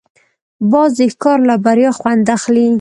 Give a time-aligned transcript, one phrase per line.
[0.71, 2.67] باز د ښکار له بریا خوند اخلي